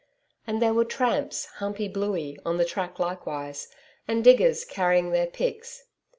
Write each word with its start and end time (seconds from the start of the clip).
And 0.47 0.59
there 0.59 0.73
were 0.73 0.83
tramps 0.83 1.45
'humping 1.57 1.93
bluey' 1.93 2.39
on 2.43 2.57
the 2.57 2.65
track 2.65 2.97
likewise, 2.97 3.67
and 4.07 4.23
diggers 4.23 4.65
carrying 4.65 5.11
their 5.11 5.27
picks. 5.27 5.83